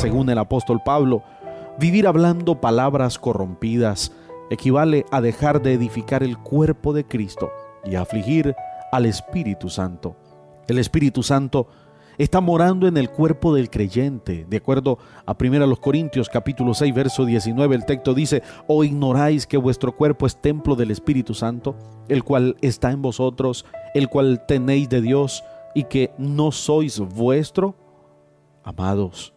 según 0.00 0.30
el 0.30 0.38
apóstol 0.38 0.80
Pablo, 0.82 1.22
vivir 1.78 2.06
hablando 2.06 2.58
palabras 2.58 3.18
corrompidas 3.18 4.12
equivale 4.50 5.04
a 5.10 5.20
dejar 5.20 5.60
de 5.60 5.74
edificar 5.74 6.22
el 6.22 6.38
cuerpo 6.38 6.94
de 6.94 7.04
Cristo 7.04 7.50
y 7.84 7.96
a 7.96 8.00
afligir 8.00 8.56
al 8.92 9.04
Espíritu 9.04 9.68
Santo. 9.68 10.16
El 10.68 10.78
Espíritu 10.78 11.22
Santo 11.22 11.68
está 12.16 12.40
morando 12.40 12.88
en 12.88 12.96
el 12.96 13.10
cuerpo 13.10 13.54
del 13.54 13.68
creyente. 13.68 14.46
De 14.48 14.56
acuerdo 14.56 14.96
a 15.26 15.36
1 15.38 15.76
Corintios 15.76 16.30
capítulo 16.30 16.72
6 16.72 16.94
verso 16.94 17.26
19, 17.26 17.76
el 17.76 17.84
texto 17.84 18.14
dice, 18.14 18.42
¿o 18.68 18.82
ignoráis 18.84 19.46
que 19.46 19.58
vuestro 19.58 19.94
cuerpo 19.94 20.26
es 20.26 20.40
templo 20.40 20.76
del 20.76 20.90
Espíritu 20.90 21.34
Santo, 21.34 21.76
el 22.08 22.24
cual 22.24 22.56
está 22.62 22.90
en 22.90 23.02
vosotros, 23.02 23.66
el 23.94 24.08
cual 24.08 24.46
tenéis 24.48 24.88
de 24.88 25.02
Dios 25.02 25.44
y 25.74 25.84
que 25.84 26.10
no 26.16 26.52
sois 26.52 26.98
vuestro? 27.00 27.74
Amados, 28.64 29.34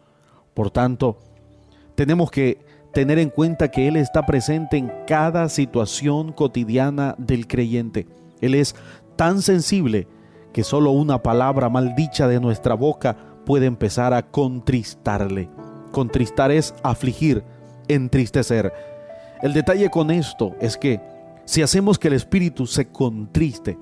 por 0.53 0.71
tanto, 0.71 1.17
tenemos 1.95 2.31
que 2.31 2.59
tener 2.93 3.19
en 3.19 3.29
cuenta 3.29 3.71
que 3.71 3.87
Él 3.87 3.97
está 3.97 4.25
presente 4.25 4.77
en 4.77 4.91
cada 5.07 5.49
situación 5.49 6.31
cotidiana 6.31 7.15
del 7.17 7.47
creyente. 7.47 8.07
Él 8.39 8.55
es 8.55 8.75
tan 9.15 9.41
sensible 9.41 10.07
que 10.53 10.63
solo 10.63 10.91
una 10.91 11.23
palabra 11.23 11.69
maldicha 11.69 12.27
de 12.27 12.39
nuestra 12.39 12.75
boca 12.75 13.17
puede 13.45 13.65
empezar 13.65 14.13
a 14.13 14.21
contristarle. 14.21 15.49
Contristar 15.91 16.51
es 16.51 16.75
afligir, 16.83 17.43
entristecer. 17.87 18.71
El 19.41 19.53
detalle 19.53 19.89
con 19.89 20.11
esto 20.11 20.55
es 20.61 20.77
que 20.77 21.01
si 21.45 21.61
hacemos 21.61 21.99
que 21.99 22.07
el 22.07 22.13
Espíritu 22.13 22.67
se 22.67 22.87
contriste, 22.87 23.77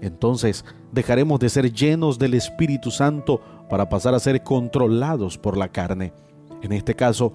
entonces 0.00 0.64
dejaremos 0.92 1.40
de 1.40 1.48
ser 1.48 1.72
llenos 1.72 2.18
del 2.18 2.34
Espíritu 2.34 2.90
Santo 2.90 3.40
para 3.68 3.88
pasar 3.88 4.14
a 4.14 4.20
ser 4.20 4.42
controlados 4.42 5.38
por 5.38 5.56
la 5.56 5.68
carne. 5.68 6.12
En 6.62 6.72
este 6.72 6.94
caso, 6.94 7.32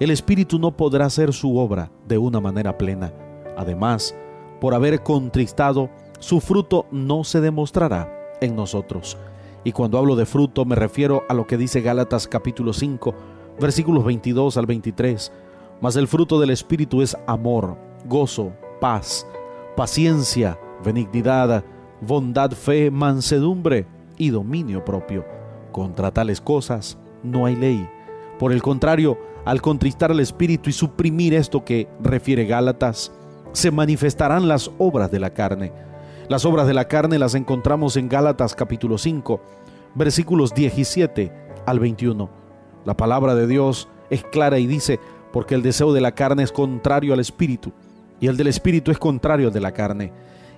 el 0.00 0.10
Espíritu 0.10 0.58
no 0.58 0.76
podrá 0.76 1.06
hacer 1.06 1.32
su 1.32 1.56
obra 1.56 1.90
de 2.06 2.18
una 2.18 2.40
manera 2.40 2.76
plena. 2.76 3.12
Además, 3.56 4.14
por 4.60 4.74
haber 4.74 5.02
contristado, 5.02 5.90
su 6.18 6.40
fruto 6.40 6.86
no 6.90 7.24
se 7.24 7.40
demostrará 7.40 8.12
en 8.40 8.56
nosotros. 8.56 9.16
Y 9.64 9.72
cuando 9.72 9.98
hablo 9.98 10.16
de 10.16 10.26
fruto 10.26 10.64
me 10.64 10.74
refiero 10.74 11.22
a 11.28 11.34
lo 11.34 11.46
que 11.46 11.56
dice 11.56 11.80
Gálatas 11.80 12.26
capítulo 12.26 12.72
5, 12.72 13.14
versículos 13.60 14.04
22 14.04 14.56
al 14.56 14.66
23. 14.66 15.32
Mas 15.80 15.96
el 15.96 16.08
fruto 16.08 16.40
del 16.40 16.50
Espíritu 16.50 17.02
es 17.02 17.16
amor, 17.26 17.76
gozo, 18.06 18.52
paz, 18.80 19.26
paciencia, 19.76 20.58
benignidad, 20.84 21.64
bondad, 22.06 22.52
fe, 22.52 22.90
mansedumbre 22.90 23.86
y 24.18 24.30
dominio 24.30 24.84
propio. 24.84 25.24
Contra 25.72 26.12
tales 26.12 26.40
cosas 26.40 26.98
no 27.22 27.46
hay 27.46 27.56
ley. 27.56 27.88
Por 28.38 28.52
el 28.52 28.60
contrario, 28.62 29.18
al 29.44 29.62
contristar 29.62 30.10
al 30.10 30.20
Espíritu 30.20 30.68
y 30.68 30.72
suprimir 30.72 31.34
esto 31.34 31.64
que 31.64 31.88
refiere 32.02 32.44
Gálatas, 32.44 33.12
se 33.52 33.70
manifestarán 33.70 34.48
las 34.48 34.70
obras 34.78 35.10
de 35.10 35.20
la 35.20 35.30
carne 35.30 35.72
las 36.32 36.46
obras 36.46 36.66
de 36.66 36.72
la 36.72 36.86
carne 36.86 37.18
las 37.18 37.34
encontramos 37.34 37.96
en 37.98 38.08
Gálatas 38.08 38.54
capítulo 38.54 38.96
5, 38.96 39.40
versículos 39.94 40.54
17 40.54 41.32
al 41.66 41.78
21. 41.78 42.30
La 42.86 42.96
palabra 42.96 43.34
de 43.34 43.46
Dios 43.46 43.88
es 44.08 44.22
clara 44.24 44.58
y 44.58 44.66
dice, 44.66 45.00
porque 45.30 45.54
el 45.54 45.60
deseo 45.62 45.92
de 45.92 46.00
la 46.00 46.12
carne 46.12 46.44
es 46.44 46.52
contrario 46.52 47.12
al 47.12 47.20
espíritu, 47.20 47.72
y 48.18 48.28
el 48.28 48.38
del 48.38 48.46
espíritu 48.46 48.90
es 48.90 48.98
contrario 48.98 49.48
al 49.48 49.52
de 49.52 49.60
la 49.60 49.72
carne, 49.72 50.12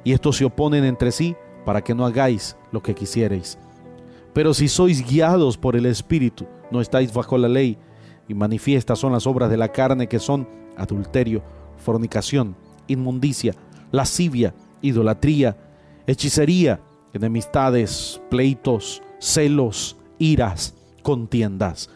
y 0.04 0.12
estos 0.12 0.36
se 0.36 0.44
oponen 0.44 0.84
entre 0.84 1.10
sí 1.10 1.34
para 1.64 1.82
que 1.82 1.94
no 1.94 2.04
hagáis 2.04 2.56
lo 2.70 2.82
que 2.82 2.94
quisierais. 2.94 3.58
Pero 4.32 4.52
si 4.52 4.68
sois 4.68 5.04
guiados 5.04 5.56
por 5.56 5.76
el 5.76 5.86
espíritu, 5.86 6.46
no 6.70 6.80
estáis 6.80 7.12
bajo 7.12 7.38
la 7.38 7.48
ley, 7.48 7.78
y 8.28 8.34
manifiestas 8.34 8.98
son 8.98 9.12
las 9.12 9.26
obras 9.26 9.50
de 9.50 9.56
la 9.56 9.68
carne 9.68 10.08
que 10.08 10.18
son 10.18 10.48
adulterio, 10.76 11.42
fornicación, 11.76 12.56
inmundicia, 12.86 13.54
lascivia, 13.92 14.54
idolatría, 14.82 15.56
hechicería, 16.06 16.80
enemistades, 17.12 18.20
pleitos, 18.30 19.02
celos, 19.18 19.96
iras, 20.18 20.74
contiendas, 21.02 21.90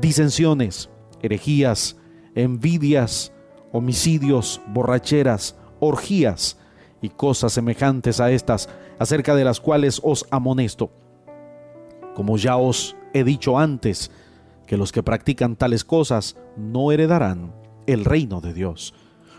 disensiones, 0.00 0.90
herejías, 1.22 1.96
envidias, 2.34 3.32
homicidios, 3.72 4.60
borracheras, 4.68 5.56
orgías 5.78 6.58
y 7.00 7.10
cosas 7.10 7.52
semejantes 7.52 8.20
a 8.20 8.30
estas, 8.30 8.68
acerca 8.98 9.34
de 9.34 9.44
las 9.44 9.60
cuales 9.60 10.00
os 10.02 10.26
amonesto. 10.30 10.90
Como 12.14 12.36
ya 12.36 12.56
os 12.56 12.96
he 13.12 13.24
dicho 13.24 13.58
antes, 13.58 14.10
que 14.66 14.76
los 14.76 14.92
que 14.92 15.02
practican 15.02 15.56
tales 15.56 15.84
cosas 15.84 16.36
no 16.56 16.92
heredarán 16.92 17.54
el 17.86 18.04
reino 18.04 18.40
de 18.40 18.52
Dios. 18.52 18.94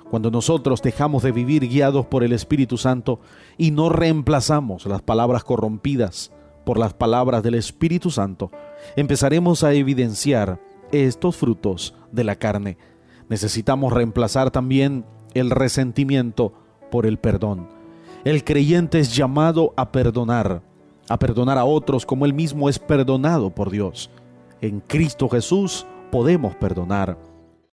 Cuando 0.09 0.31
nosotros 0.31 0.81
dejamos 0.81 1.23
de 1.23 1.33
vivir 1.33 1.67
guiados 1.67 2.05
por 2.05 2.23
el 2.23 2.31
Espíritu 2.31 2.77
Santo 2.77 3.19
y 3.57 3.71
no 3.71 3.89
reemplazamos 3.89 4.85
las 4.85 5.01
palabras 5.01 5.43
corrompidas 5.43 6.31
por 6.65 6.77
las 6.77 6.93
palabras 6.93 7.43
del 7.43 7.55
Espíritu 7.55 8.09
Santo, 8.09 8.51
empezaremos 8.95 9.63
a 9.63 9.73
evidenciar 9.73 10.61
estos 10.91 11.35
frutos 11.35 11.93
de 12.11 12.23
la 12.23 12.35
carne. 12.35 12.77
Necesitamos 13.29 13.91
reemplazar 13.91 14.51
también 14.51 15.05
el 15.33 15.49
resentimiento 15.49 16.53
por 16.89 17.05
el 17.05 17.17
perdón. 17.17 17.67
El 18.23 18.43
creyente 18.43 18.99
es 18.99 19.15
llamado 19.15 19.73
a 19.77 19.91
perdonar, 19.91 20.61
a 21.09 21.19
perdonar 21.19 21.57
a 21.57 21.65
otros 21.65 22.05
como 22.05 22.25
él 22.25 22.33
mismo 22.33 22.69
es 22.69 22.79
perdonado 22.79 23.49
por 23.49 23.69
Dios. 23.69 24.09
En 24.61 24.81
Cristo 24.81 25.29
Jesús 25.29 25.85
podemos 26.11 26.55
perdonar 26.55 27.17